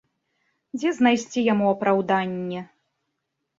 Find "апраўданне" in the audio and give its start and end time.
1.75-2.67